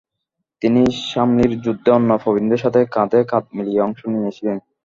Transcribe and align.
তিনি 0.61 0.81
শামলির 1.03 1.53
যুদ্ধে 1.65 1.89
অন্য 1.91 2.09
প্রবীণদের 2.23 2.61
সাথে 2.63 2.79
কাঁধে 2.95 3.19
কাঁধ 3.31 3.45
মিলিয়ে 3.57 3.83
অংশ 3.87 3.99
নিয়েছিলেন। 4.13 4.57